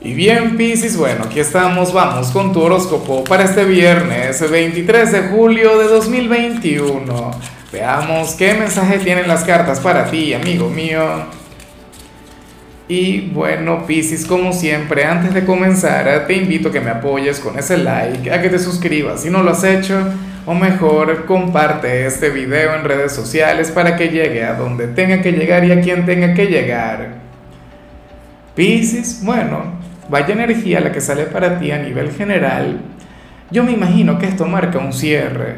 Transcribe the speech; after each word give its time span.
Y 0.00 0.14
bien, 0.14 0.56
Piscis, 0.56 0.96
bueno, 0.96 1.24
aquí 1.24 1.40
estamos, 1.40 1.92
vamos 1.92 2.30
con 2.30 2.52
tu 2.52 2.62
horóscopo 2.62 3.24
para 3.24 3.42
este 3.42 3.64
viernes 3.64 4.48
23 4.48 5.10
de 5.10 5.22
julio 5.22 5.76
de 5.76 5.88
2021. 5.88 7.32
Veamos 7.72 8.34
qué 8.34 8.54
mensaje 8.54 9.00
tienen 9.00 9.26
las 9.26 9.42
cartas 9.42 9.80
para 9.80 10.08
ti, 10.08 10.34
amigo 10.34 10.70
mío. 10.70 11.02
Y 12.86 13.22
bueno, 13.32 13.86
Piscis, 13.88 14.24
como 14.24 14.52
siempre, 14.52 15.04
antes 15.04 15.34
de 15.34 15.44
comenzar, 15.44 16.28
te 16.28 16.34
invito 16.34 16.68
a 16.68 16.72
que 16.72 16.80
me 16.80 16.90
apoyes 16.90 17.40
con 17.40 17.58
ese 17.58 17.76
like, 17.76 18.30
a 18.30 18.40
que 18.40 18.50
te 18.50 18.60
suscribas 18.60 19.22
si 19.22 19.30
no 19.30 19.42
lo 19.42 19.50
has 19.50 19.64
hecho, 19.64 20.00
o 20.46 20.54
mejor, 20.54 21.26
comparte 21.26 22.06
este 22.06 22.30
video 22.30 22.76
en 22.76 22.84
redes 22.84 23.10
sociales 23.12 23.72
para 23.72 23.96
que 23.96 24.10
llegue 24.10 24.44
a 24.44 24.54
donde 24.54 24.86
tenga 24.86 25.20
que 25.22 25.32
llegar 25.32 25.64
y 25.64 25.72
a 25.72 25.80
quien 25.80 26.06
tenga 26.06 26.34
que 26.34 26.46
llegar. 26.46 27.18
Piscis, 28.54 29.22
bueno, 29.22 29.77
vaya 30.08 30.34
energía 30.34 30.80
la 30.80 30.92
que 30.92 31.00
sale 31.00 31.24
para 31.24 31.58
ti 31.58 31.70
a 31.70 31.78
nivel 31.78 32.10
general, 32.12 32.80
yo 33.50 33.64
me 33.64 33.72
imagino 33.72 34.18
que 34.18 34.26
esto 34.26 34.46
marca 34.46 34.78
un 34.78 34.92
cierre, 34.92 35.56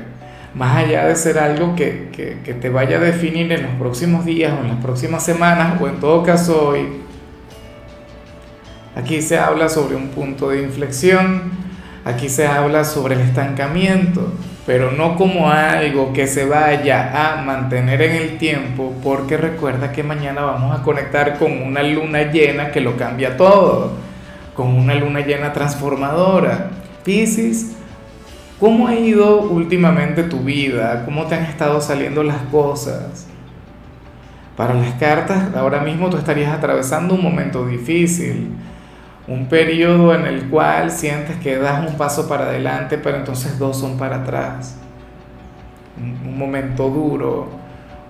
más 0.54 0.76
allá 0.76 1.06
de 1.06 1.16
ser 1.16 1.38
algo 1.38 1.74
que, 1.76 2.08
que, 2.12 2.54
te 2.54 2.68
vaya 2.68 2.98
a 2.98 3.00
definir 3.00 3.50
en 3.52 3.62
los 3.62 3.72
próximos 3.72 4.24
días 4.24 4.52
o 4.52 4.62
en 4.62 4.68
las 4.68 4.78
próximas 4.78 5.24
semanas 5.24 5.80
o 5.80 5.88
en 5.88 6.00
todo 6.00 6.22
caso 6.22 6.68
hoy. 6.68 6.88
Aquí 8.96 9.22
se 9.22 9.38
habla 9.38 9.68
sobre 9.68 9.94
un 9.94 10.08
punto 10.08 10.50
de 10.50 10.62
inflexión, 10.62 11.42
aquí 12.04 12.28
se 12.28 12.46
habla 12.46 12.84
sobre 12.84 13.14
el 13.14 13.20
estancamiento, 13.20 14.32
pero 14.66 14.90
no 14.90 15.16
como 15.16 15.50
algo 15.50 16.12
que 16.12 16.26
se 16.26 16.44
vaya 16.44 17.32
a 17.32 17.42
mantener 17.42 18.02
en 18.02 18.16
el 18.16 18.38
tiempo, 18.38 18.94
porque 19.02 19.36
recuerda 19.36 19.92
que 19.92 20.02
mañana 20.02 20.42
vamos 20.42 20.78
a 20.78 20.82
conectar 20.82 21.38
con 21.38 21.62
una 21.62 21.82
luna 21.82 22.30
llena 22.30 22.72
que 22.72 22.80
lo 22.80 22.96
cambia 22.96 23.36
todo 23.36 24.09
con 24.60 24.74
una 24.74 24.94
luna 24.94 25.20
llena 25.20 25.54
transformadora. 25.54 26.68
Piscis, 27.02 27.72
¿cómo 28.58 28.88
ha 28.88 28.94
ido 28.94 29.40
últimamente 29.40 30.22
tu 30.22 30.40
vida? 30.40 31.06
¿Cómo 31.06 31.24
te 31.24 31.34
han 31.34 31.44
estado 31.44 31.80
saliendo 31.80 32.22
las 32.22 32.42
cosas? 32.50 33.26
Para 34.58 34.74
las 34.74 34.92
cartas, 34.96 35.54
ahora 35.56 35.80
mismo 35.80 36.10
tú 36.10 36.18
estarías 36.18 36.52
atravesando 36.52 37.14
un 37.14 37.22
momento 37.22 37.66
difícil, 37.66 38.50
un 39.26 39.46
periodo 39.46 40.14
en 40.14 40.26
el 40.26 40.50
cual 40.50 40.90
sientes 40.90 41.36
que 41.36 41.56
das 41.56 41.88
un 41.88 41.96
paso 41.96 42.28
para 42.28 42.44
adelante, 42.44 42.98
pero 42.98 43.16
entonces 43.16 43.58
dos 43.58 43.80
son 43.80 43.96
para 43.96 44.16
atrás. 44.16 44.76
Un, 45.96 46.36
momento 46.36 46.90
duro, 46.90 47.48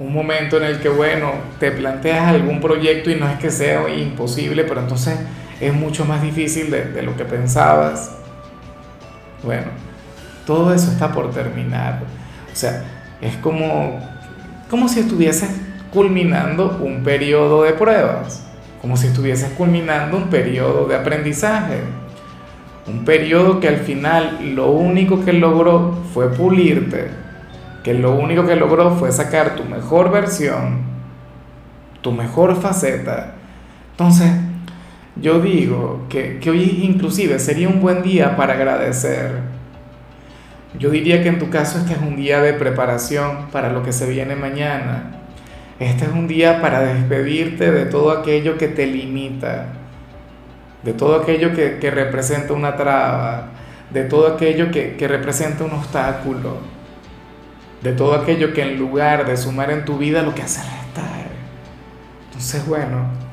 un 0.01 0.13
momento 0.13 0.57
en 0.57 0.65
el 0.65 0.81
que, 0.81 0.89
bueno, 0.89 1.31
te 1.61 1.71
planteas 1.71 2.27
algún 2.27 2.61
proyecto 2.61 3.09
y 3.09 3.15
no 3.15 3.29
es 3.29 3.39
que 3.39 3.53
sea 3.53 3.89
imposible, 3.89 4.65
pero 4.65 4.81
entonces 4.81 5.17
es 5.61 5.75
mucho 5.75 6.05
más 6.05 6.23
difícil 6.23 6.71
de, 6.71 7.03
lo 7.03 7.17
que 7.17 7.25
pensabas. 7.25 8.17
Bueno, 9.43 9.67
todo 10.47 10.73
eso 10.73 10.91
está 10.91 11.13
por 11.13 11.31
terminar. 11.31 12.01
O 12.51 12.57
sea, 12.57 12.83
es 13.21 13.37
como, 13.37 14.01
como 14.69 14.89
si 14.89 15.01
estuvieses 15.01 15.51
culminando 15.93 16.79
un 16.83 17.03
periodo 17.03 17.63
de 17.63 17.73
pruebas, 17.73 18.47
como 18.81 18.97
si 18.97 19.09
estuvieses 19.09 19.51
culminando 19.51 20.17
un 20.17 20.31
periodo 20.31 20.87
de 20.87 20.97
aprendizaje, 20.97 21.81
un 22.87 23.05
periodo 23.05 23.61
que 23.61 23.69
al 23.69 23.79
final 23.79 24.55
lo 24.55 24.71
único 24.71 25.25
que 25.25 25.33
logró 25.35 25.99
fue 26.15 26.31
pulirte, 26.33 27.09
que 27.85 27.95
lo 27.95 28.15
único 28.15 28.47
que 28.47 28.57
logró 28.57 28.97
fue 28.97 29.13
sacar 29.13 29.57
tu 29.57 29.65
mejor 29.65 30.11
versión, 30.11 30.81
tu 32.01 32.13
mejor 32.13 32.57
faceta. 32.61 33.35
Entonces, 33.93 34.31
yo 35.17 35.41
digo 35.41 36.07
que, 36.09 36.39
que, 36.39 36.51
hoy 36.51 36.81
inclusive 36.83 37.39
sería 37.39 37.69
un 37.69 37.81
buen 37.81 38.03
día 38.03 38.37
para 38.37 38.55
agradecer. 38.55 39.33
Yo 40.79 40.91
diría 40.91 41.23
que 41.23 41.29
en 41.29 41.39
tu 41.39 41.51
caso 41.51 41.79
este 41.79 41.95
es 41.95 41.99
un 41.99 42.17
día 42.17 42.41
de 42.41 42.53
preparación 42.55 43.49
para 43.51 43.73
lo 43.73 43.83
que 43.83 43.93
se 43.93 44.09
viene 44.09 44.37
mañana. 44.37 45.21
Este 45.81 46.05
es 46.05 46.13
un 46.13 46.29
día 46.29 46.61
para 46.61 46.81
despedirte 46.81 47.73
de 47.73 47.87
todo 47.87 48.13
aquello 48.13 48.57
que 48.57 48.69
te 48.69 48.87
limita, 48.87 49.67
de 50.85 50.93
todo 50.93 51.21
aquello 51.21 51.55
que, 51.55 51.79
que 51.79 51.91
representa 51.91 52.53
una 52.53 52.77
traba, 52.77 53.49
de 53.91 54.05
todo 54.05 54.29
aquello 54.35 54.71
que, 54.71 54.97
que 54.97 55.09
representa 55.09 55.65
un 55.65 55.73
obstáculo, 55.73 56.59
de 57.83 57.93
todo 57.93 58.15
aquello 58.15 58.53
que 58.53 58.63
en 58.63 58.79
lugar 58.79 59.27
de 59.27 59.37
sumar 59.37 59.71
en 59.71 59.85
tu 59.85 59.99
vida 59.99 60.23
lo 60.23 60.35
que 60.35 60.43
hace 60.43 60.61
restar. 60.61 61.27
Entonces, 62.29 62.67
bueno, 62.67 63.30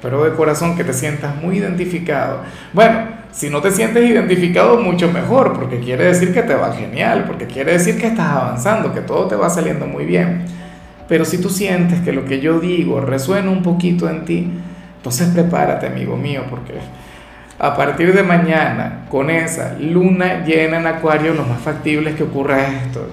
pero 0.00 0.24
de 0.24 0.34
corazón 0.34 0.76
que 0.76 0.84
te 0.84 0.92
sientas 0.92 1.36
muy 1.36 1.58
identificado. 1.58 2.42
Bueno, 2.72 3.18
si 3.32 3.50
no 3.50 3.60
te 3.60 3.70
sientes 3.70 4.08
identificado, 4.08 4.80
mucho 4.80 5.10
mejor, 5.12 5.52
porque 5.52 5.80
quiere 5.80 6.04
decir 6.04 6.32
que 6.32 6.42
te 6.42 6.54
va 6.54 6.72
genial, 6.72 7.24
porque 7.26 7.46
quiere 7.46 7.72
decir 7.72 7.98
que 7.98 8.08
estás 8.08 8.30
avanzando, 8.30 8.92
que 8.92 9.00
todo 9.00 9.26
te 9.26 9.36
va 9.36 9.50
saliendo 9.50 9.86
muy 9.86 10.04
bien. 10.04 10.44
Pero 11.08 11.24
si 11.24 11.38
tú 11.38 11.48
sientes 11.48 12.00
que 12.00 12.12
lo 12.12 12.24
que 12.24 12.40
yo 12.40 12.60
digo 12.60 13.00
resuena 13.00 13.50
un 13.50 13.62
poquito 13.62 14.08
en 14.08 14.24
ti, 14.24 14.50
entonces 14.96 15.28
prepárate, 15.28 15.86
amigo 15.86 16.16
mío, 16.16 16.44
porque 16.50 16.74
a 17.58 17.76
partir 17.76 18.14
de 18.14 18.22
mañana, 18.22 19.06
con 19.10 19.30
esa 19.30 19.76
luna 19.78 20.44
llena 20.44 20.78
en 20.78 20.86
acuario, 20.86 21.34
lo 21.34 21.44
más 21.44 21.60
factible 21.60 22.10
es 22.10 22.16
que 22.16 22.22
ocurra 22.22 22.68
esto. 22.68 23.08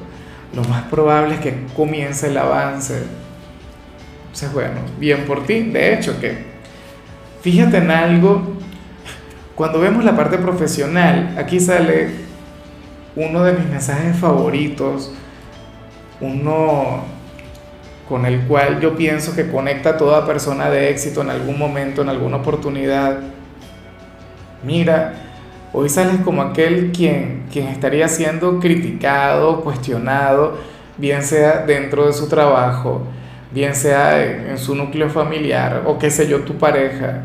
Lo 0.55 0.63
más 0.65 0.83
probable 0.83 1.35
es 1.35 1.41
que 1.41 1.53
comience 1.75 2.27
el 2.27 2.37
avance. 2.37 3.03
Entonces, 4.25 4.53
bueno, 4.53 4.81
bien 4.99 5.25
por 5.25 5.45
ti. 5.45 5.61
De 5.63 5.93
hecho, 5.93 6.19
que 6.19 6.54
Fíjate 7.45 7.77
en 7.77 7.91
algo, 7.91 8.41
cuando 9.53 9.79
vemos 9.79 10.03
la 10.03 10.15
parte 10.15 10.39
profesional, 10.39 11.35
aquí 11.37 11.59
sale 11.59 12.09
uno 13.15 13.43
de 13.43 13.53
mis 13.53 13.69
mensajes 13.69 14.17
favoritos, 14.17 15.11
uno 16.21 17.03
con 18.09 18.25
el 18.25 18.47
cual 18.47 18.81
yo 18.81 18.95
pienso 18.95 19.35
que 19.35 19.51
conecta 19.51 19.91
a 19.91 19.97
toda 19.97 20.25
persona 20.25 20.71
de 20.71 20.89
éxito 20.89 21.21
en 21.21 21.29
algún 21.29 21.59
momento, 21.59 22.01
en 22.01 22.09
alguna 22.09 22.37
oportunidad. 22.37 23.19
Mira, 24.63 25.13
hoy 25.71 25.87
sales 25.87 26.21
como 26.25 26.41
aquel 26.41 26.91
quien, 26.93 27.45
quien 27.53 27.67
estaría 27.67 28.07
siendo 28.07 28.59
criticado, 28.59 29.61
cuestionado, 29.61 30.57
bien 30.97 31.21
sea 31.21 31.59
dentro 31.59 32.07
de 32.07 32.13
su 32.13 32.27
trabajo, 32.27 33.03
bien 33.55 33.73
sea 33.73 34.21
en 34.21 34.57
su 34.57 34.75
núcleo 34.75 35.09
familiar 35.09 35.83
o 35.85 35.97
qué 35.97 36.11
sé 36.11 36.27
yo, 36.27 36.41
tu 36.41 36.57
pareja 36.57 37.21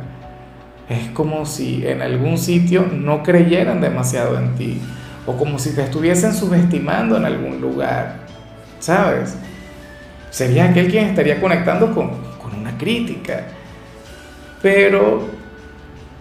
es 0.89 1.09
como 1.11 1.45
si 1.45 1.85
en 1.87 2.01
algún 2.01 2.39
sitio 2.39 2.87
no 2.91 3.25
creyeran 3.25 3.81
demasiado 3.81 4.39
en 4.39 4.55
ti 4.55 4.81
o 5.27 5.37
como 5.37 5.59
si 5.59 5.75
te 5.75 5.83
estuviesen 5.83 6.33
subestimando 6.33 7.17
en 7.17 7.25
algún 7.25 7.61
lugar, 7.61 8.21
¿sabes? 8.79 9.37
Sería 10.31 10.67
aquel 10.67 10.89
quien 10.89 11.07
estaría 11.07 11.41
conectando 11.41 11.93
con, 11.93 12.11
con 12.39 12.55
una 12.59 12.79
crítica. 12.79 13.47
Pero, 14.63 15.29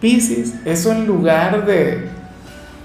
Pisces, 0.01 0.55
eso 0.65 0.91
en 0.91 1.05
lugar 1.05 1.67
de, 1.67 2.07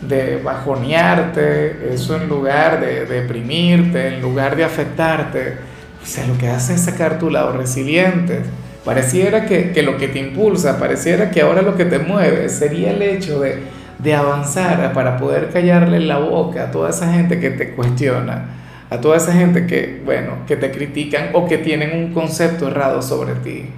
de 0.02 0.42
bajonearte, 0.42 1.94
eso 1.94 2.16
en 2.16 2.28
lugar 2.28 2.80
de, 2.80 3.06
deprimirte, 3.06 4.08
en 4.08 4.20
lugar 4.20 4.56
de 4.56 4.64
afectarte, 4.64 5.73
o 6.04 6.06
sea, 6.06 6.26
lo 6.26 6.38
que 6.38 6.48
hace 6.48 6.74
es 6.74 6.82
sacar 6.82 7.18
tu 7.18 7.30
lado 7.30 7.56
resiliente 7.56 8.42
Pareciera 8.84 9.46
que, 9.46 9.82
lo 9.82 9.96
que 9.96 10.08
te 10.08 10.18
impulsa, 10.18 10.78
pareciera 10.78 11.30
que 11.30 11.40
ahora 11.40 11.62
lo 11.62 11.74
que 11.74 11.86
te 11.86 11.98
mueve 11.98 12.50
sería 12.50 12.90
el 12.90 13.00
hecho 13.00 13.40
de, 13.40 13.60
de 13.98 14.14
avanzar 14.14 14.92
para 14.92 15.16
poder 15.16 15.48
callarle 15.48 16.00
la 16.00 16.18
boca 16.18 16.64
a 16.64 16.70
toda 16.70 16.90
esa 16.90 17.10
gente 17.10 17.40
que 17.40 17.48
te 17.48 17.70
cuestiona, 17.70 18.44
a 18.90 19.00
toda 19.00 19.16
esa 19.16 19.32
gente 19.32 19.66
que, 19.66 20.02
bueno, 20.04 20.32
que 20.46 20.56
te 20.56 20.70
critican 20.70 21.30
o 21.32 21.48
que 21.48 21.56
tienen 21.56 21.96
un 21.96 22.12
concepto 22.12 22.68
errado 22.68 23.00
sobre 23.00 23.36
ti. 23.36 23.70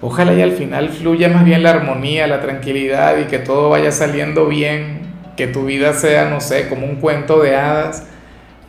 Ojalá 0.00 0.34
y 0.34 0.42
al 0.42 0.52
final 0.52 0.90
fluya 0.90 1.28
más 1.28 1.44
bien 1.44 1.64
la 1.64 1.70
armonía, 1.70 2.28
la 2.28 2.40
tranquilidad 2.40 3.18
y 3.18 3.24
que 3.24 3.40
todo 3.40 3.70
vaya 3.70 3.90
saliendo 3.90 4.46
bien, 4.46 5.00
que 5.36 5.48
tu 5.48 5.64
vida 5.64 5.92
sea, 5.94 6.30
no 6.30 6.40
sé, 6.40 6.68
como 6.68 6.86
un 6.86 6.96
cuento 6.96 7.42
de 7.42 7.56
hadas, 7.56 8.06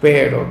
pero 0.01 0.47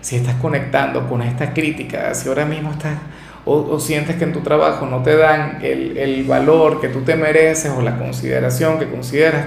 si 0.00 0.16
estás 0.16 0.34
conectando 0.36 1.08
con 1.08 1.22
esta 1.22 1.52
crítica, 1.52 2.14
si 2.14 2.28
ahora 2.28 2.44
mismo 2.44 2.72
estás 2.72 2.96
o, 3.44 3.80
sientes 3.80 4.16
que 4.16 4.24
en 4.24 4.32
tu 4.32 4.40
trabajo 4.40 4.86
no 4.86 5.02
te 5.02 5.16
dan 5.16 5.58
el, 5.62 5.96
el, 5.96 6.24
valor 6.24 6.80
que 6.80 6.88
tú 6.88 7.00
te 7.00 7.16
mereces 7.16 7.72
o 7.76 7.80
la 7.80 7.96
consideración 7.96 8.78
que 8.78 8.90
consideras 8.90 9.46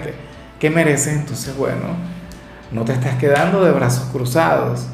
que, 0.59 0.69
mereces, 0.69 1.13
entonces 1.13 1.55
bueno, 1.55 1.87
no 2.71 2.85
te 2.85 2.93
estás 2.93 3.15
quedando 3.15 3.63
de 3.63 3.71
brazos 3.71 4.05
cruzados. 4.11 4.87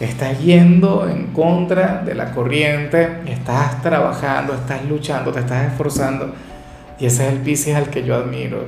Estás 0.00 0.40
yendo 0.40 1.08
en 1.08 1.28
contra 1.28 2.02
de 2.04 2.14
la 2.14 2.32
corriente, 2.32 3.20
estás 3.26 3.82
trabajando, 3.82 4.54
estás 4.54 4.84
luchando, 4.84 5.32
te 5.32 5.40
estás 5.40 5.70
esforzando. 5.70 6.32
Y 6.98 7.06
ese 7.06 7.26
es 7.26 7.32
el 7.32 7.40
Pisces 7.40 7.76
al 7.76 7.90
que 7.90 8.04
yo 8.04 8.14
admiro. 8.14 8.64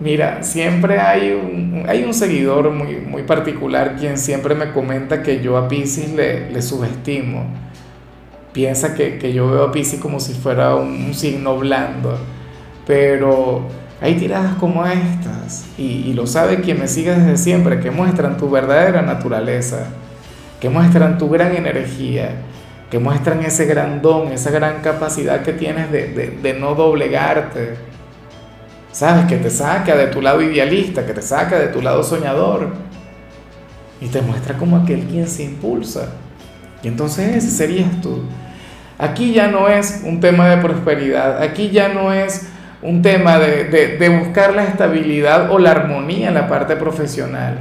Mira, 0.00 0.44
siempre 0.44 1.00
hay 1.00 1.32
un, 1.32 1.84
hay 1.88 2.04
un 2.04 2.14
seguidor 2.14 2.70
muy, 2.70 2.98
muy 2.98 3.24
particular 3.24 3.96
quien 3.98 4.16
siempre 4.16 4.54
me 4.54 4.70
comenta 4.70 5.24
que 5.24 5.40
yo 5.40 5.56
a 5.56 5.66
Pisces 5.66 6.12
le, 6.12 6.62
subestimo 6.62 7.44
piensa 8.52 8.94
que, 8.94 9.32
yo 9.32 9.50
veo 9.50 9.64
a 9.64 9.72
Pisces 9.72 10.00
como 10.00 10.20
si 10.20 10.34
fuera 10.34 10.76
un, 10.76 11.12
signo 11.14 11.58
blando. 11.58 12.16
Pero 12.86 13.66
hay 14.00 14.14
tiradas 14.14 14.54
como 14.54 14.86
estas, 14.86 15.66
y, 15.76 16.12
lo 16.12 16.26
sabe 16.26 16.60
quien 16.60 16.78
me 16.78 16.86
sigue 16.86 17.14
desde 17.14 17.36
siempre, 17.36 17.80
que 17.80 17.90
muestran 17.90 18.36
tu 18.36 18.48
verdadera 18.48 19.02
naturaleza, 19.02 19.88
que 20.60 20.70
muestran 20.70 21.18
tu 21.18 21.28
gran 21.28 21.56
energía, 21.56 22.36
que 22.88 23.00
muestran 23.00 23.44
ese 23.44 23.66
gran 23.66 24.00
don, 24.00 24.28
esa 24.32 24.50
gran 24.50 24.80
capacidad 24.80 25.42
que 25.42 25.52
tienes 25.52 25.90
de, 25.90 26.38
de 26.40 26.54
no 26.54 26.74
doblegarte. 26.74 27.97
¿Sabes? 28.92 29.26
Que 29.26 29.36
te 29.36 29.50
saca 29.50 29.96
de 29.96 30.06
tu 30.06 30.20
lado 30.20 30.42
idealista, 30.42 31.06
que 31.06 31.12
te 31.12 31.22
saca 31.22 31.58
de 31.58 31.68
tu 31.68 31.82
lado 31.82 32.02
soñador 32.02 32.72
y 34.00 34.08
te 34.08 34.22
muestra 34.22 34.56
como 34.56 34.76
aquel 34.76 35.04
quien 35.04 35.28
se 35.28 35.44
impulsa. 35.44 36.08
Y 36.82 36.88
entonces 36.88 37.36
ese 37.36 37.50
serías 37.50 38.00
tú. 38.00 38.22
Aquí 38.98 39.32
ya 39.32 39.48
no 39.48 39.68
es 39.68 40.02
un 40.04 40.20
tema 40.20 40.48
de 40.48 40.56
prosperidad, 40.58 41.42
aquí 41.42 41.70
ya 41.70 41.88
no 41.88 42.12
es 42.12 42.48
un 42.82 43.02
tema 43.02 43.38
de, 43.38 44.20
buscar 44.20 44.54
la 44.54 44.64
estabilidad 44.64 45.50
o 45.50 45.58
la 45.58 45.72
armonía 45.72 46.28
en 46.28 46.34
la 46.34 46.48
parte 46.48 46.76
profesional. 46.76 47.58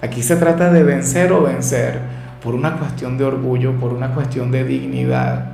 Aquí 0.00 0.22
se 0.22 0.36
trata 0.36 0.72
de 0.72 0.82
vencer 0.82 1.32
o 1.32 1.42
vencer 1.42 2.00
por 2.42 2.54
una 2.54 2.76
cuestión 2.76 3.18
de 3.18 3.24
orgullo, 3.24 3.72
por 3.78 3.92
una 3.92 4.14
cuestión 4.14 4.50
de 4.50 4.64
dignidad. 4.64 5.46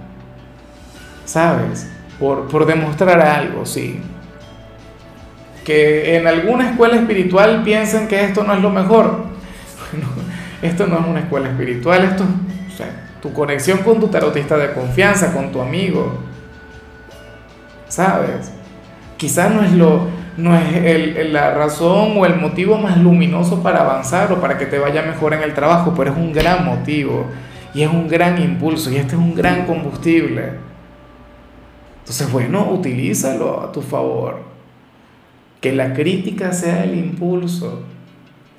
¿Sabes? 1.26 1.86
Por, 2.18 2.48
por 2.48 2.66
demostrar 2.66 3.20
algo, 3.20 3.66
sí. 3.66 4.00
Que 5.68 6.16
en 6.16 6.26
alguna 6.26 6.70
escuela 6.70 6.96
espiritual 6.96 7.62
piensen 7.62 8.08
que 8.08 8.24
esto 8.24 8.42
no 8.42 8.54
es 8.54 8.62
lo 8.62 8.70
mejor. 8.70 9.26
Esto 10.62 10.86
no 10.86 10.98
es 10.98 11.06
una 11.06 11.20
escuela 11.20 11.50
espiritual, 11.50 12.02
esto 12.02 12.24
es 12.24 13.20
tu 13.22 13.32
conexión 13.32 13.78
con 13.78 14.00
tu 14.00 14.08
tarotista 14.08 14.56
de 14.56 14.72
confianza, 14.72 15.32
con 15.32 15.52
tu 15.52 15.60
amigo. 15.60 16.18
¿Sabes? 17.86 18.50
quizás 19.18 19.52
no 19.52 19.62
es, 19.62 19.72
lo, 19.72 20.06
no 20.38 20.56
es 20.56 21.30
la 21.30 21.52
razón 21.52 22.14
o 22.16 22.24
el 22.24 22.36
motivo 22.36 22.78
más 22.78 22.96
luminoso 22.96 23.62
para 23.62 23.80
avanzar 23.80 24.32
o 24.32 24.40
para 24.40 24.56
que 24.56 24.64
te 24.64 24.78
vaya 24.78 25.02
mejor 25.02 25.34
en 25.34 25.42
el 25.42 25.52
trabajo, 25.52 25.92
pero 25.94 26.12
es 26.12 26.16
un 26.16 26.32
gran 26.32 26.64
motivo 26.64 27.26
y 27.74 27.82
es 27.82 27.90
un 27.90 28.08
gran 28.08 28.40
impulso 28.40 28.90
y 28.90 28.96
este 28.96 29.16
es 29.16 29.20
un 29.20 29.34
gran 29.34 29.66
combustible. 29.66 30.52
Entonces, 31.98 32.32
bueno, 32.32 32.70
utilízalo 32.70 33.62
a 33.62 33.70
tu 33.72 33.82
favor. 33.82 34.47
Que 35.60 35.72
la 35.72 35.92
crítica 35.92 36.52
sea 36.52 36.84
el 36.84 36.98
impulso. 36.98 37.82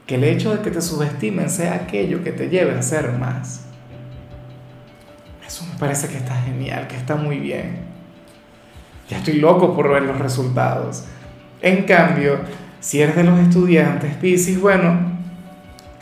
Que 0.06 0.16
el 0.16 0.24
hecho 0.24 0.56
de 0.56 0.62
que 0.62 0.72
te 0.72 0.82
subestimen 0.82 1.50
sea 1.50 1.76
aquello 1.76 2.24
que 2.24 2.32
te 2.32 2.50
lleve 2.50 2.76
a 2.76 2.80
hacer 2.80 3.12
más. 3.14 3.66
Eso 5.46 5.66
me 5.72 5.80
parece 5.80 6.08
que 6.08 6.18
está 6.18 6.36
genial, 6.42 6.88
que 6.88 6.96
está 6.96 7.16
muy 7.16 7.40
bien 7.40 7.90
ya 9.10 9.18
estoy 9.18 9.40
loco 9.40 9.76
por 9.76 9.90
ver 9.90 10.04
los 10.04 10.20
resultados. 10.20 11.04
En 11.62 11.84
cambio, 11.84 12.40
si 12.80 13.02
eres 13.02 13.16
de 13.16 13.24
los 13.24 13.40
estudiantes 13.40 14.16
Pisces, 14.16 14.62
bueno, 14.62 14.98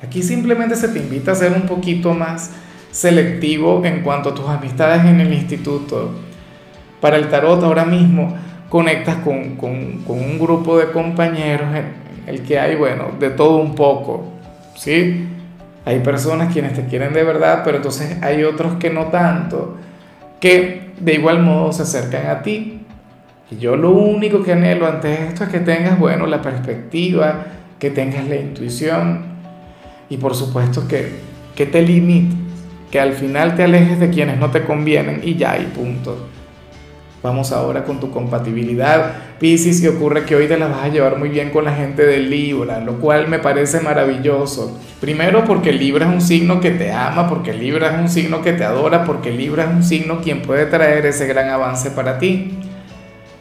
aquí 0.03 0.21
simplemente 0.21 0.75
se 0.75 0.89
te 0.89 0.99
invita 0.99 1.31
a 1.31 1.35
ser 1.35 1.53
un 1.53 1.63
poquito 1.63 2.13
más 2.13 2.51
selectivo 2.91 3.83
en 3.85 4.01
cuanto 4.01 4.29
a 4.29 4.35
tus 4.35 4.47
amistades 4.47 5.05
en 5.05 5.21
el 5.21 5.33
instituto. 5.33 6.11
Para 6.99 7.15
el 7.15 7.29
tarot 7.29 7.63
ahora 7.63 7.85
mismo 7.85 8.35
conectas 8.69 9.17
con, 9.17 9.55
con, 9.55 10.03
con 10.03 10.17
un 10.17 10.39
grupo 10.39 10.77
de 10.77 10.91
compañeros 10.91 11.67
en 11.75 11.85
el 12.27 12.43
que 12.43 12.59
hay, 12.59 12.75
bueno, 12.75 13.11
de 13.19 13.29
todo 13.29 13.57
un 13.57 13.75
poco, 13.75 14.25
¿sí? 14.75 15.27
Hay 15.85 15.99
personas 15.99 16.51
quienes 16.51 16.73
te 16.73 16.85
quieren 16.85 17.13
de 17.13 17.23
verdad, 17.23 17.61
pero 17.63 17.77
entonces 17.77 18.21
hay 18.21 18.43
otros 18.43 18.75
que 18.75 18.89
no 18.89 19.05
tanto, 19.05 19.77
que 20.39 20.91
de 20.99 21.13
igual 21.13 21.41
modo 21.41 21.71
se 21.71 21.83
acercan 21.83 22.27
a 22.27 22.41
ti 22.41 22.81
y 23.49 23.57
yo 23.57 23.77
lo 23.77 23.91
único 23.91 24.43
que 24.43 24.51
anhelo 24.51 24.87
ante 24.87 25.27
esto 25.27 25.45
es 25.45 25.49
que 25.49 25.59
tengas, 25.59 25.97
bueno, 25.97 26.27
la 26.27 26.41
perspectiva, 26.41 27.45
que 27.79 27.89
tengas 27.91 28.27
la 28.27 28.35
intuición 28.35 29.21
y 30.09 30.17
por 30.17 30.35
supuesto 30.35 30.87
que, 30.87 31.11
que 31.55 31.65
te 31.65 31.81
limites, 31.81 32.35
que 32.91 32.99
al 32.99 33.13
final 33.13 33.55
te 33.55 33.63
alejes 33.63 33.99
de 33.99 34.09
quienes 34.09 34.37
no 34.37 34.51
te 34.51 34.63
convienen 34.63 35.21
y 35.23 35.35
ya, 35.35 35.57
y 35.57 35.65
punto. 35.65 36.27
Vamos 37.23 37.51
ahora 37.51 37.83
con 37.83 37.99
tu 37.99 38.11
compatibilidad. 38.11 39.13
Piscis, 39.39 39.81
y 39.81 39.87
ocurre 39.87 40.23
que 40.25 40.35
hoy 40.35 40.47
te 40.47 40.57
la 40.57 40.67
vas 40.67 40.83
a 40.83 40.87
llevar 40.89 41.17
muy 41.17 41.29
bien 41.29 41.49
con 41.49 41.65
la 41.65 41.73
gente 41.73 42.05
de 42.05 42.19
Libra, 42.19 42.79
lo 42.79 42.99
cual 42.99 43.27
me 43.27 43.39
parece 43.39 43.79
maravilloso. 43.79 44.79
Primero 45.01 45.43
porque 45.43 45.71
Libra 45.71 46.07
es 46.07 46.13
un 46.13 46.21
signo 46.21 46.59
que 46.61 46.71
te 46.71 46.91
ama, 46.91 47.27
porque 47.27 47.53
Libra 47.53 47.95
es 47.95 47.99
un 47.99 48.09
signo 48.09 48.41
que 48.41 48.53
te 48.53 48.63
adora, 48.63 49.03
porque 49.03 49.31
Libra 49.31 49.63
es 49.63 49.69
un 49.69 49.83
signo 49.83 50.21
quien 50.21 50.43
puede 50.43 50.67
traer 50.67 51.05
ese 51.07 51.25
gran 51.25 51.49
avance 51.49 51.89
para 51.91 52.19
ti. 52.19 52.51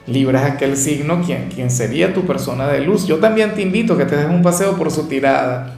Libra 0.06 0.46
es 0.46 0.52
aquel 0.54 0.76
signo 0.76 1.20
quien, 1.22 1.48
quien 1.48 1.70
sería 1.70 2.14
tu 2.14 2.26
persona 2.26 2.68
de 2.68 2.80
luz. 2.80 3.06
Yo 3.06 3.18
también 3.18 3.54
te 3.54 3.62
invito 3.62 3.94
a 3.94 3.98
que 3.98 4.04
te 4.06 4.16
des 4.16 4.26
un 4.26 4.42
paseo 4.42 4.76
por 4.76 4.90
su 4.90 5.06
tirada. 5.06 5.74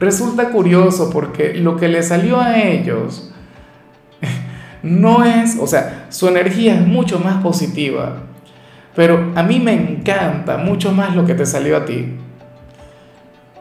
Resulta 0.00 0.50
curioso 0.50 1.10
porque 1.10 1.54
lo 1.54 1.76
que 1.76 1.88
le 1.88 2.02
salió 2.02 2.40
a 2.40 2.58
ellos 2.58 3.33
no 4.84 5.24
es, 5.24 5.56
o 5.58 5.66
sea, 5.66 6.06
su 6.10 6.28
energía 6.28 6.74
es 6.74 6.86
mucho 6.86 7.18
más 7.18 7.42
positiva, 7.42 8.18
pero 8.94 9.32
a 9.34 9.42
mí 9.42 9.58
me 9.58 9.72
encanta 9.72 10.58
mucho 10.58 10.92
más 10.92 11.16
lo 11.16 11.26
que 11.26 11.34
te 11.34 11.46
salió 11.46 11.76
a 11.76 11.84
ti. 11.84 12.16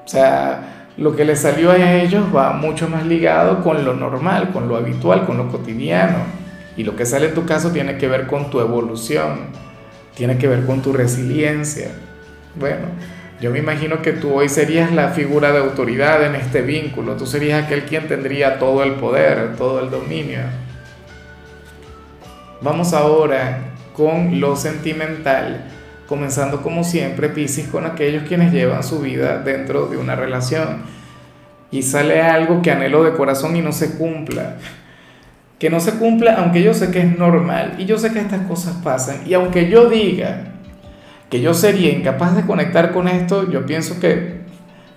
O 0.05 0.07
sea, 0.07 0.87
lo 0.97 1.15
que 1.15 1.25
le 1.25 1.35
salió 1.35 1.71
a 1.71 1.93
ellos 1.93 2.25
va 2.35 2.53
mucho 2.53 2.87
más 2.87 3.05
ligado 3.05 3.63
con 3.63 3.83
lo 3.83 3.95
normal, 3.95 4.51
con 4.51 4.67
lo 4.67 4.75
habitual, 4.75 5.25
con 5.25 5.37
lo 5.37 5.49
cotidiano. 5.49 6.17
Y 6.77 6.83
lo 6.83 6.95
que 6.95 7.05
sale 7.05 7.29
en 7.29 7.33
tu 7.33 7.45
caso 7.45 7.71
tiene 7.71 7.97
que 7.97 8.07
ver 8.07 8.27
con 8.27 8.49
tu 8.51 8.59
evolución 8.59 9.63
tiene 10.15 10.37
que 10.37 10.47
ver 10.47 10.65
con 10.65 10.81
tu 10.81 10.93
resiliencia. 10.93 11.89
Bueno, 12.55 12.85
yo 13.41 13.51
me 13.51 13.59
imagino 13.59 14.01
que 14.01 14.13
tú 14.13 14.33
hoy 14.33 14.49
serías 14.49 14.91
la 14.91 15.09
figura 15.09 15.51
de 15.51 15.59
autoridad 15.59 16.23
en 16.25 16.35
este 16.35 16.61
vínculo, 16.61 17.15
tú 17.15 17.25
serías 17.25 17.63
aquel 17.63 17.83
quien 17.83 18.07
tendría 18.07 18.59
todo 18.59 18.83
el 18.83 18.93
poder, 18.93 19.55
todo 19.57 19.79
el 19.79 19.89
dominio. 19.89 20.41
Vamos 22.63 22.93
ahora 22.93 23.73
con 23.95 24.39
lo 24.39 24.55
sentimental, 24.55 25.65
comenzando 26.07 26.61
como 26.61 26.83
siempre, 26.83 27.29
Piscis, 27.29 27.67
con 27.67 27.85
aquellos 27.85 28.23
quienes 28.23 28.51
llevan 28.51 28.83
su 28.83 28.99
vida 28.99 29.39
dentro 29.39 29.87
de 29.87 29.97
una 29.97 30.15
relación. 30.15 30.81
Y 31.71 31.83
sale 31.83 32.21
algo 32.21 32.61
que 32.61 32.71
anhelo 32.71 33.03
de 33.03 33.13
corazón 33.13 33.55
y 33.55 33.61
no 33.61 33.71
se 33.71 33.97
cumpla 33.97 34.55
que 35.63 35.69
no 35.69 35.79
se 35.79 35.93
cumpla, 35.93 36.35
aunque 36.39 36.61
yo 36.61 36.73
sé 36.73 36.91
que 36.91 36.99
es 36.99 37.17
normal 37.17 37.75
y 37.77 37.85
yo 37.85 37.97
sé 37.97 38.11
que 38.11 38.19
estas 38.19 38.45
cosas 38.47 38.75
pasan, 38.83 39.21
y 39.25 39.33
aunque 39.33 39.69
yo 39.69 39.89
diga 39.89 40.47
que 41.29 41.39
yo 41.39 41.53
sería 41.53 41.93
incapaz 41.93 42.35
de 42.35 42.45
conectar 42.45 42.91
con 42.91 43.07
esto, 43.07 43.49
yo 43.49 43.65
pienso 43.65 43.97
que, 43.97 44.41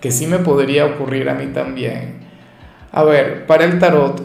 que 0.00 0.11
sí 0.11 0.26
me 0.26 0.40
podría 0.40 0.87
ocurrir 0.87 1.30
a 1.30 1.35
mí 1.35 1.46
también. 1.46 2.16
A 2.90 3.04
ver, 3.04 3.46
para 3.46 3.64
el 3.64 3.78
tarot, 3.78 4.20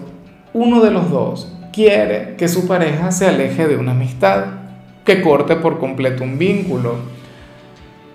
uno 0.53 0.81
de 0.81 0.89
los 0.89 1.12
dos 1.12 1.55
quiere 1.71 2.35
que 2.37 2.47
su 2.47 2.67
pareja 2.67 3.11
se 3.11 3.27
aleje 3.27 3.67
de 3.67 3.77
una 3.77 3.91
amistad, 3.91 4.45
que 5.05 5.21
corte 5.21 5.55
por 5.55 5.79
completo 5.79 6.23
un 6.23 6.37
vínculo, 6.37 6.95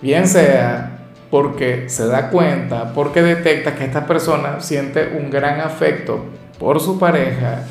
bien 0.00 0.28
sea 0.28 0.92
porque 1.30 1.88
se 1.88 2.06
da 2.06 2.30
cuenta, 2.30 2.92
porque 2.94 3.22
detecta 3.22 3.74
que 3.74 3.84
esta 3.84 4.06
persona 4.06 4.60
siente 4.60 5.16
un 5.18 5.30
gran 5.30 5.60
afecto 5.60 6.24
por 6.58 6.80
su 6.80 6.98
pareja, 6.98 7.64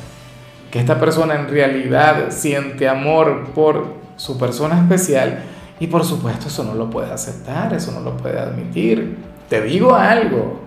que 0.70 0.78
esta 0.78 1.00
persona 1.00 1.34
en 1.36 1.48
realidad 1.48 2.26
siente 2.30 2.88
amor 2.88 3.48
por 3.54 3.94
su 4.16 4.38
persona 4.38 4.78
especial 4.78 5.44
y 5.80 5.86
por 5.86 6.04
supuesto 6.04 6.48
eso 6.48 6.64
no 6.64 6.74
lo 6.74 6.90
puede 6.90 7.12
aceptar, 7.12 7.72
eso 7.72 7.92
no 7.92 8.00
lo 8.00 8.16
puede 8.16 8.38
admitir. 8.38 9.16
Te 9.48 9.62
digo 9.62 9.94
algo, 9.94 10.60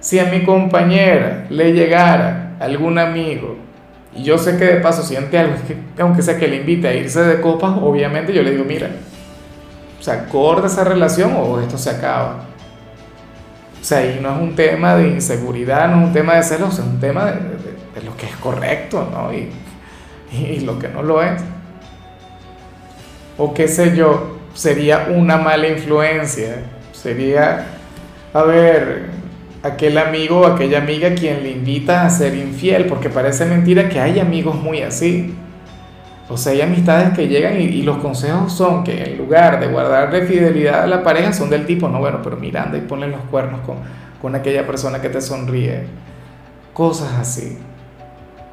si 0.00 0.18
a 0.18 0.26
mi 0.26 0.44
compañera 0.44 1.46
le 1.50 1.72
llegara 1.72 2.56
algún 2.60 2.98
amigo 2.98 3.56
y 4.16 4.22
yo 4.22 4.38
sé 4.38 4.56
que 4.56 4.64
de 4.64 4.76
paso 4.76 5.02
siente 5.02 5.38
algo, 5.38 5.54
aunque 5.98 6.22
sea 6.22 6.38
que 6.38 6.46
le 6.46 6.56
invite 6.56 6.86
a 6.86 6.94
irse 6.94 7.22
de 7.22 7.40
copas, 7.40 7.72
obviamente 7.80 8.32
yo 8.32 8.42
le 8.42 8.52
digo, 8.52 8.64
mira, 8.64 8.90
o 9.98 10.02
sea, 10.02 10.26
corta 10.26 10.66
esa 10.66 10.84
relación 10.84 11.32
o 11.36 11.60
esto 11.60 11.78
se 11.78 11.90
acaba. 11.90 12.44
O 13.80 13.84
sea, 13.84 14.04
y 14.06 14.20
no 14.20 14.34
es 14.34 14.40
un 14.40 14.54
tema 14.54 14.94
de 14.96 15.08
inseguridad, 15.08 15.88
no 15.88 16.02
es 16.02 16.06
un 16.08 16.12
tema 16.12 16.34
de 16.36 16.42
celos, 16.42 16.78
es 16.78 16.84
un 16.84 17.00
tema 17.00 17.26
de, 17.26 17.32
de 17.94 18.02
lo 18.02 18.16
que 18.16 18.26
es 18.26 18.36
correcto, 18.36 19.08
¿no? 19.12 19.32
Y, 19.32 19.50
y, 20.32 20.60
lo 20.60 20.78
que 20.78 20.88
no 20.88 21.02
lo 21.02 21.22
es. 21.22 21.42
O 23.36 23.52
qué 23.52 23.68
sé 23.68 23.96
yo, 23.96 24.38
sería 24.54 25.08
una 25.10 25.36
mala 25.36 25.68
influencia, 25.68 26.62
sería, 26.92 27.66
a 28.32 28.42
ver, 28.42 29.10
aquel 29.64 29.98
amigo 29.98 30.42
o 30.42 30.46
aquella 30.46 30.78
amiga 30.78 31.14
quien 31.14 31.42
le 31.42 31.50
invita 31.50 32.06
a 32.06 32.10
ser 32.10 32.34
infiel, 32.34 32.86
porque 32.86 33.10
parece 33.10 33.44
mentira 33.46 33.88
que 33.88 33.98
hay 33.98 34.20
amigos 34.20 34.54
muy 34.54 34.82
así. 34.82 35.34
O 36.28 36.36
sea, 36.36 36.52
hay 36.52 36.60
amistades 36.60 37.12
que 37.14 37.26
llegan 37.26 37.60
y, 37.60 37.82
los 37.82 37.96
consejos 37.98 38.52
son 38.52 38.84
que 38.84 39.02
en 39.02 39.18
lugar 39.18 39.60
de 39.60 39.66
guardarle 39.66 40.26
fidelidad 40.26 40.84
a 40.84 40.86
la 40.86 41.02
pareja, 41.02 41.32
son 41.32 41.50
del 41.50 41.66
tipo, 41.66 41.88
no, 41.88 41.98
bueno, 41.98 42.20
pero 42.22 42.36
mirando 42.36 42.76
y 42.76 42.80
ponle 42.80 43.08
los 43.08 43.20
cuernos 43.22 43.60
con, 43.60 43.78
con 44.22 44.34
aquella 44.34 44.66
persona 44.66 45.00
que 45.02 45.08
te 45.08 45.20
sonríe. 45.20 45.84
Cosas 46.72 47.12
así. 47.18 47.58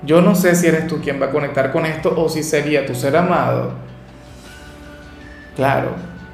Yo 0.04 0.22
no 0.22 0.34
sé 0.34 0.56
si 0.56 0.68
eres 0.68 0.88
tú 0.88 1.00
quien 1.00 1.22
va 1.22 1.28
a 1.28 1.30
conectar 1.30 1.72
con 1.72 1.86
esto 1.86 2.14
o 2.18 2.28
si 2.28 2.42
sería 2.42 2.86
tu 2.86 2.96
ser 2.96 3.16
amado 3.16 3.92
Claro, 5.56 5.90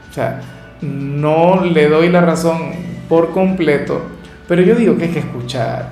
o 0.09 0.13
sea, 0.13 0.41
no 0.81 1.65
le 1.65 1.89
doy 1.89 2.09
la 2.09 2.21
razón 2.21 2.71
por 3.09 3.31
completo, 3.31 4.01
pero 4.47 4.61
yo 4.61 4.75
digo 4.75 4.97
que 4.97 5.05
hay 5.05 5.11
que 5.11 5.19
escuchar. 5.19 5.91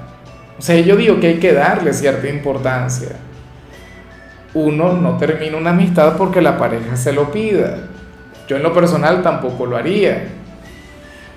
O 0.58 0.62
sea, 0.62 0.80
yo 0.80 0.96
digo 0.96 1.20
que 1.20 1.28
hay 1.28 1.40
que 1.40 1.54
darle 1.54 1.94
cierta 1.94 2.28
importancia. 2.30 3.10
Uno 4.54 4.94
no 4.94 5.18
termina 5.18 5.58
una 5.58 5.72
amistad 5.72 6.16
porque 6.18 6.42
la 6.42 6.58
pareja 6.58 6.96
se 6.96 7.12
lo 7.12 7.32
pida. 7.32 7.78
Yo 8.48 8.56
en 8.56 8.64
lo 8.64 8.74
personal 8.74 9.22
tampoco 9.22 9.66
lo 9.66 9.76
haría. 9.76 10.30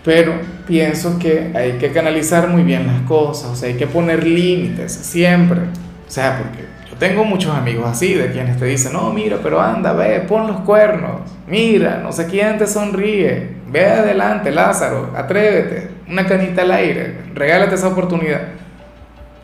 Pero 0.04 0.34
pienso 0.66 1.18
que 1.18 1.50
hay 1.54 1.72
que 1.72 1.90
canalizar 1.90 2.48
muy 2.48 2.62
bien 2.62 2.86
las 2.86 3.02
cosas, 3.02 3.50
o 3.50 3.56
sea, 3.56 3.68
hay 3.68 3.76
que 3.76 3.86
poner 3.86 4.24
límites 4.24 4.92
siempre. 4.92 5.60
O 5.60 6.10
sea, 6.10 6.38
porque 6.38 6.64
yo 6.88 6.96
tengo 6.96 7.24
muchos 7.24 7.54
amigos 7.54 7.86
así, 7.86 8.14
de 8.14 8.30
quienes 8.30 8.58
te 8.58 8.66
dicen, 8.66 8.92
no, 8.92 9.12
mira, 9.12 9.38
pero 9.42 9.60
anda, 9.60 9.92
ve, 9.92 10.20
pon 10.20 10.46
los 10.46 10.60
cuernos, 10.60 11.22
mira, 11.46 12.00
no 12.02 12.12
sé 12.12 12.26
quién 12.26 12.58
te 12.58 12.66
sonríe, 12.66 13.48
ve 13.70 13.86
adelante, 13.86 14.52
Lázaro, 14.52 15.12
atrévete, 15.16 15.87
una 16.08 16.26
canita 16.26 16.62
al 16.62 16.72
aire, 16.72 17.18
regálate 17.34 17.74
esa 17.74 17.88
oportunidad. 17.88 18.42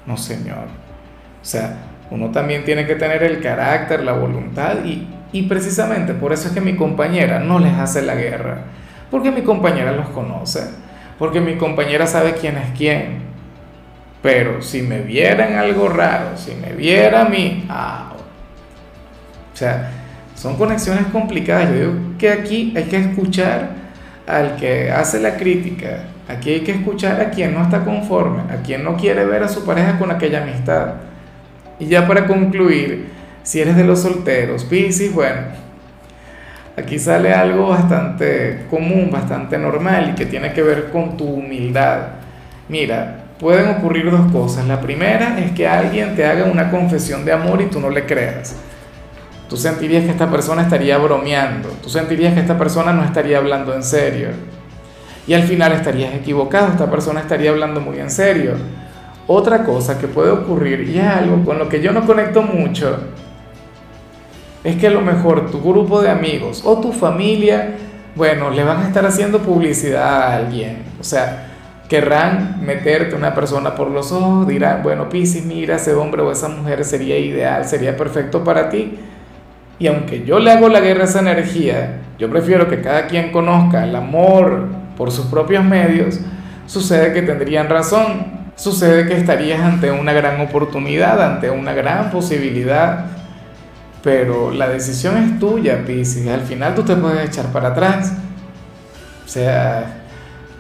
No, 0.06 0.16
señor. 0.16 0.66
O 1.40 1.44
sea, 1.44 1.76
uno 2.11 2.30
también 2.30 2.64
tiene 2.64 2.87
que 2.87 2.94
tener 2.94 3.23
el 3.23 3.40
carácter, 3.40 4.02
la 4.02 4.12
voluntad 4.12 4.85
y, 4.85 5.09
y 5.33 5.42
precisamente 5.42 6.14
por 6.14 6.33
eso 6.33 6.49
es 6.49 6.54
que 6.54 6.61
mi 6.61 6.76
compañera 6.76 7.38
no 7.38 7.59
les 7.59 7.75
hace 7.75 8.02
la 8.02 8.14
guerra 8.14 8.64
porque 9.14 9.30
mi 9.30 9.42
compañera 9.42 9.92
los 9.92 10.09
conoce, 10.09 10.61
porque 11.21 11.40
mi 11.40 11.54
compañera 11.54 12.04
sabe 12.04 12.33
quién 12.33 12.56
es 12.56 12.76
quién. 12.76 13.18
Pero 14.21 14.61
si 14.61 14.83
me 14.83 15.02
vieran 15.02 15.54
algo 15.54 15.88
raro, 15.88 16.37
si 16.37 16.52
me 16.56 16.73
viera 16.73 17.21
a 17.21 17.28
mí, 17.28 17.64
ah, 17.68 18.12
o 19.52 19.56
sea, 19.56 19.90
son 20.35 20.56
conexiones 20.56 21.06
complicadas. 21.12 21.68
Yo 21.68 21.75
digo 21.75 21.92
que 22.18 22.30
aquí 22.30 22.75
hay 22.76 22.85
que 22.85 22.97
escuchar 22.97 23.68
al 24.26 24.56
que 24.56 24.90
hace 24.90 25.21
la 25.21 25.37
crítica, 25.37 26.06
aquí 26.28 26.50
hay 26.50 26.61
que 26.61 26.73
escuchar 26.73 27.21
a 27.21 27.31
quien 27.31 27.54
no 27.54 27.62
está 27.62 27.85
conforme, 27.85 28.43
a 28.52 28.62
quien 28.62 28.85
no 28.85 28.97
quiere 28.97 29.25
ver 29.25 29.43
a 29.43 29.49
su 29.49 29.64
pareja 29.64 29.99
con 29.99 30.11
aquella 30.11 30.43
amistad. 30.43 30.95
Y 31.78 31.87
ya 31.87 32.07
para 32.07 32.26
concluir, 32.26 33.09
si 33.43 33.61
eres 33.61 33.76
de 33.76 33.85
los 33.85 34.00
solteros, 34.00 34.64
Piscis, 34.64 35.12
bueno, 35.12 35.64
Aquí 36.76 36.99
sale 36.99 37.33
algo 37.33 37.69
bastante 37.69 38.66
común, 38.69 39.09
bastante 39.12 39.57
normal 39.59 40.11
y 40.11 40.14
que 40.16 40.26
tiene 40.26 40.52
que 40.52 40.61
ver 40.61 40.90
con 40.90 41.16
tu 41.16 41.25
humildad. 41.25 42.00
Mira, 42.69 43.26
pueden 43.38 43.69
ocurrir 43.76 44.11
dos 44.11 44.33
cosas. 44.33 44.66
La 44.66 44.81
primera 44.81 45.38
es 45.38 45.52
que 45.52 45.69
alguien 45.69 46.16
te 46.16 46.26
haga 46.26 46.45
una 46.47 46.73
confesión 46.73 47.25
de 47.25 47.33
amor 47.33 47.62
y 47.62 47.66
tú 47.66 47.78
no 47.78 47.90
le 47.90 48.07
creas. 48.07 48.57
Tú 49.49 49.57
sentirías 49.57 50.02
que 50.04 50.11
esta 50.11 50.28
persona 50.28 50.62
estaría 50.62 50.99
bromeando, 50.99 51.69
tú 51.81 51.88
sentirías 51.88 52.35
que 52.35 52.40
esta 52.40 52.59
persona 52.59 52.93
no 52.93 53.04
estaría 53.04 53.38
hablando 53.38 53.73
en 53.73 53.85
serio. 53.85 54.31
Y 55.26 55.35
al 55.35 55.45
final 55.45 55.73
estarías 55.73 56.14
equivocado, 56.14 56.69
esta 56.69 56.90
persona 56.90 57.21
estaría 57.21 57.50
hablando 57.50 57.81
muy 57.81 57.99
en 57.99 58.11
serio. 58.11 58.52
Otra 59.26 59.64
cosa 59.64 59.99
que 59.99 60.07
puede 60.07 60.31
ocurrir, 60.31 60.88
y 60.88 60.99
es 60.99 61.07
algo 61.07 61.43
con 61.45 61.59
lo 61.59 61.69
que 61.69 61.81
yo 61.81 61.93
no 61.93 62.04
conecto 62.04 62.43
mucho, 62.43 62.99
es 64.62 64.76
que 64.76 64.87
a 64.87 64.90
lo 64.90 65.00
mejor 65.00 65.50
tu 65.50 65.62
grupo 65.62 66.02
de 66.02 66.11
amigos 66.11 66.62
o 66.64 66.78
tu 66.78 66.93
familia, 66.93 67.75
bueno, 68.14 68.50
le 68.50 68.64
van 68.64 68.83
a 68.83 68.87
estar 68.87 69.04
haciendo 69.07 69.38
publicidad 69.38 70.04
a 70.04 70.37
alguien. 70.37 70.83
O 71.00 71.04
sea, 71.04 71.50
querrán 71.88 72.61
meterte 72.64 73.14
una 73.14 73.35
persona 73.35 73.75
por 73.75 73.90
los 73.90 74.12
ojos, 74.12 74.47
dirán, 74.47 74.83
bueno, 74.83 75.09
Piscis, 75.09 75.45
mira, 75.45 75.76
ese 75.76 75.95
hombre 75.95 76.23
o 76.23 76.31
esa 76.31 76.49
mujer 76.49 76.85
sería 76.85 77.19
ideal, 77.19 77.64
sería 77.64 77.97
perfecto 77.97 78.45
para 78.45 78.69
ti. 78.69 78.99
Y 79.78 79.87
aunque 79.87 80.23
yo 80.25 80.38
le 80.38 80.50
hago 80.50 80.69
la 80.69 80.81
guerra 80.81 81.02
a 81.02 81.07
esa 81.07 81.21
energía, 81.21 82.00
yo 82.19 82.31
prefiero 82.31 82.69
que 82.69 82.81
cada 82.81 83.07
quien 83.07 83.33
conozca 83.33 83.85
el 83.85 83.97
amor 83.97 84.84
por 84.97 85.11
sus 85.11 85.27
propios 85.27 85.65
medios, 85.65 86.21
sucede 86.67 87.13
que 87.13 87.23
tendrían 87.23 87.69
razón, 87.69 88.45
sucede 88.57 89.07
que 89.07 89.17
estarías 89.17 89.61
ante 89.61 89.91
una 89.91 90.13
gran 90.13 90.41
oportunidad, 90.41 91.21
ante 91.23 91.51
una 91.51 91.73
gran 91.73 92.11
posibilidad 92.11 93.07
pero 94.05 94.51
la 94.51 94.69
decisión 94.69 95.17
es 95.17 95.39
tuya, 95.41 95.83
Pisces. 95.87 96.29
Al 96.29 96.43
final 96.43 96.75
tú 96.75 96.83
te 96.83 96.95
puedes 96.95 97.27
echar 97.27 97.47
para 97.47 97.69
atrás. 97.69 98.13
O 99.25 99.29
sea, 99.29 100.03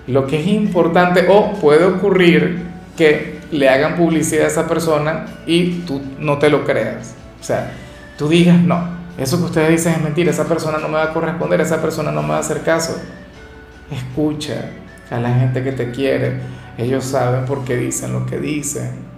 lo 0.06 0.26
que 0.26 0.40
es 0.40 0.46
importante, 0.46 1.26
o 1.28 1.52
puede 1.52 1.84
ocurrir 1.84 2.62
que 2.96 3.40
le 3.52 3.68
hagan 3.68 3.96
publicidad 3.96 4.46
a 4.46 4.48
esa 4.48 4.66
persona 4.66 5.26
y 5.46 5.80
tú 5.80 6.00
no 6.18 6.38
te 6.38 6.48
lo 6.48 6.64
creas. 6.64 7.14
O 7.38 7.44
sea, 7.44 7.70
tú 8.16 8.30
digas, 8.30 8.58
no, 8.58 8.82
eso 9.18 9.36
que 9.38 9.44
ustedes 9.44 9.68
dicen 9.68 9.92
es 9.92 10.00
mentira, 10.00 10.30
esa 10.30 10.46
persona 10.46 10.78
no 10.78 10.88
me 10.88 10.94
va 10.94 11.04
a 11.04 11.12
corresponder, 11.12 11.60
esa 11.60 11.82
persona 11.82 12.10
no 12.10 12.22
me 12.22 12.30
va 12.30 12.36
a 12.36 12.40
hacer 12.40 12.62
caso. 12.62 12.98
Escucha 13.90 14.70
a 15.10 15.18
la 15.18 15.34
gente 15.34 15.62
que 15.62 15.72
te 15.72 15.90
quiere, 15.90 16.38
ellos 16.78 17.04
saben 17.04 17.44
por 17.44 17.64
qué 17.64 17.76
dicen 17.76 18.12
lo 18.12 18.26
que 18.26 18.38
dicen 18.38 19.14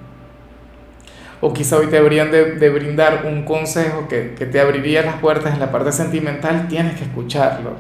o 1.41 1.53
quizá 1.53 1.77
hoy 1.77 1.87
te 1.87 1.97
deberían 1.97 2.31
de, 2.31 2.71
brindar 2.71 3.25
un 3.27 3.45
consejo 3.45 4.09
que, 4.09 4.35
que, 4.35 4.47
te 4.47 4.61
abriría 4.61 5.03
las 5.03 5.17
puertas 5.17 5.53
en 5.53 5.61
la 5.61 5.71
parte 5.71 5.93
sentimental, 5.93 6.67
tienes 6.69 6.97
que 6.97 7.05
escucharlo. 7.05 7.73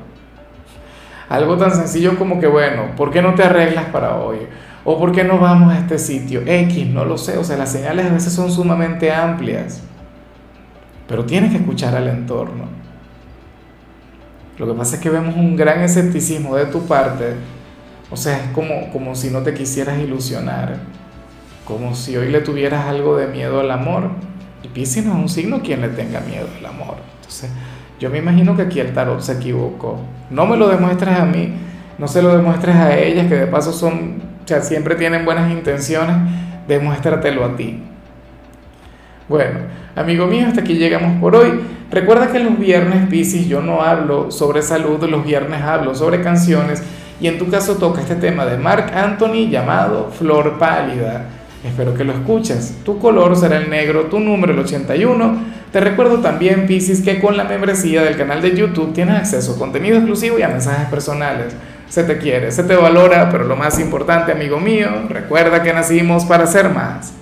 Algo 1.29 1.57
tan 1.57 1.73
sencillo 1.73 2.17
como 2.19 2.39
que, 2.39 2.47
bueno, 2.47 2.95
¿por 2.97 3.11
qué 3.11 3.23
no 3.23 3.35
te 3.35 3.43
arreglas 3.43 3.87
para 3.87 4.17
hoy? 4.17 4.39
¿O 4.85 4.99
por 4.99 5.11
qué 5.11 5.25
no 5.25 5.39
vamos 5.39 5.73
a 5.73 5.79
este 5.79 5.99
sitio? 5.99 6.43
X, 6.47 6.87
no 6.87 7.05
lo 7.05 7.19
sé, 7.19 7.39
o 7.39 7.45
sea, 7.45 7.57
las 7.57 7.73
señales 7.73 8.07
a 8.07 8.13
veces 8.13 8.33
son 8.33 8.53
sumamente 8.53 9.13
amplias, 9.13 9.83
pero 11.09 11.25
tienes 11.25 11.51
que 11.51 11.57
escuchar 11.57 11.97
al 11.97 12.09
entorno. 12.09 12.76
Lo 14.59 14.67
que 14.67 14.73
pasa 14.75 14.97
es 14.97 15.03
que 15.03 15.11
vemos 15.11 15.37
un 15.37 15.57
gran 15.57 15.81
escepticismo 15.81 16.57
de 16.57 16.67
tu 16.67 16.87
parte, 16.87 17.35
o 18.11 18.17
sea, 18.17 18.37
es 18.37 18.51
como, 18.53 18.91
como 18.93 19.15
si 19.15 19.31
no 19.31 19.43
te 19.43 19.53
quisieras 19.53 19.99
ilusionar 19.99 20.79
como 21.67 21.95
si 21.95 22.17
hoy 22.17 22.31
le 22.31 22.41
tuvieras 22.41 22.87
algo 22.87 23.17
de 23.17 23.27
miedo 23.27 23.61
al 23.61 23.71
amor. 23.71 24.11
Y 24.63 24.69
Pisces 24.69 25.05
no 25.05 25.13
es 25.13 25.19
un 25.19 25.29
signo 25.29 25.61
quien 25.63 25.83
le 25.83 25.89
tenga 25.89 26.21
miedo 26.21 26.47
al 26.59 26.65
amor. 26.65 26.97
Entonces, 27.17 27.51
yo 27.99 28.09
me 28.09 28.19
imagino 28.19 28.57
que 28.57 28.63
aquí 28.63 28.81
el 28.81 28.95
tarot 28.95 29.21
se 29.21 29.33
equivocó. 29.33 29.99
No 30.31 30.47
me 30.47 30.57
lo 30.57 30.69
demuestres 30.69 31.19
a 31.19 31.25
mí, 31.25 31.53
no 31.99 32.09
se 32.09 32.23
lo 32.23 32.35
demuestres 32.37 32.77
a 32.77 32.97
ellas, 32.97 33.27
que 33.27 33.35
de 33.35 33.47
paso 33.47 33.73
son, 33.73 34.23
o 34.45 34.49
sea, 34.49 34.63
siempre 34.63 34.95
tienen 34.95 35.25
buenas 35.25 35.51
intenciones, 35.51 36.17
demuéstratelo 36.69 37.45
a 37.45 37.57
ti. 37.57 37.83
Bueno, 39.29 39.59
amigo 39.97 40.27
mío, 40.29 40.47
hasta 40.47 40.61
aquí 40.61 40.75
llegamos 40.75 41.21
por 41.21 41.35
hoy. 41.35 41.61
Recuerda 41.91 42.31
que 42.31 42.39
los 42.39 42.57
viernes, 42.59 43.09
Pisces, 43.09 43.49
yo 43.49 43.61
no 43.61 43.83
hablo 43.83 44.31
sobre 44.31 44.63
salud, 44.63 45.03
los 45.03 45.25
viernes 45.25 45.63
hablo 45.63 45.97
sobre 45.97 46.23
canciones 46.23 46.81
y 47.21 47.27
en 47.27 47.37
tu 47.37 47.49
caso 47.49 47.75
toca 47.75 48.01
este 48.01 48.15
tema 48.15 48.47
de 48.47 48.57
Mark 48.57 48.93
Anthony 48.95 49.49
llamado 49.51 50.13
Flor 50.17 50.59
Pálida. 50.59 51.25
Espero 51.65 51.95
que 51.95 52.05
lo 52.05 52.13
escuches. 52.13 52.77
Tu 52.85 53.01
color 53.01 53.35
será 53.35 53.57
el 53.57 53.69
negro, 53.69 54.03
tu 54.03 54.21
número 54.21 54.53
el 54.53 54.61
81. 54.61 55.57
Te 55.73 55.81
recuerdo 55.81 56.19
también, 56.19 56.69
Piscis, 56.69 57.03
que 57.03 57.19
con 57.19 57.37
la 57.37 57.43
membresía 57.43 58.03
del 58.03 58.17
canal 58.17 58.41
de 58.41 58.55
YouTube 58.55 58.93
tienes 58.93 59.17
acceso 59.17 59.55
a 59.55 59.59
contenido 59.59 59.97
exclusivo 59.97 60.39
y 60.39 60.43
a 60.43 60.49
mensajes 60.49 60.89
personales. 60.89 61.57
Se 61.89 62.05
te 62.05 62.19
quiere, 62.19 62.53
se 62.53 62.63
te 62.63 62.77
valora, 62.77 63.29
pero 63.29 63.43
lo 63.43 63.57
más 63.57 63.81
importante, 63.81 64.31
amigo 64.31 64.61
mío, 64.61 64.89
recuerda 65.09 65.65
que 65.65 65.73
nacimos 65.73 66.25
para 66.25 66.47
ser 66.47 66.71
más. 66.71 67.13